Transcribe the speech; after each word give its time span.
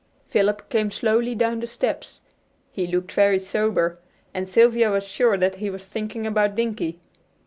Philip 0.25 0.67
came 0.69 0.89
slowly 0.89 1.35
down 1.35 1.59
the 1.59 1.67
steps. 1.67 2.21
He 2.71 2.87
looked 2.87 3.11
very 3.11 3.39
sober, 3.39 3.99
and 4.33 4.49
Sylvia 4.49 4.89
was 4.89 5.07
sure 5.07 5.37
that 5.37 5.57
he 5.57 5.69
was 5.69 5.85
thinking 5.85 6.25
about 6.25 6.55
Dinkie. 6.55 6.97